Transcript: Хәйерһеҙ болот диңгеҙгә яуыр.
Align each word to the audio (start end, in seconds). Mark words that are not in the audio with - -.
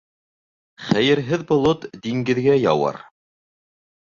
Хәйерһеҙ 0.85 1.45
болот 1.51 1.85
диңгеҙгә 2.07 2.59
яуыр. 2.63 2.99